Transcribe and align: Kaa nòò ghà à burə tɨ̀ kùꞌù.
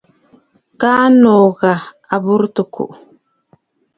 Kaa 0.79 1.05
nòò 1.21 1.45
ghà 1.59 1.73
à 2.13 2.15
burə 2.23 2.47
tɨ̀ 2.55 2.65
kùꞌù. 2.73 2.95